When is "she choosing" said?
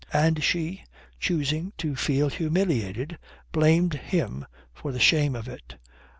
0.43-1.73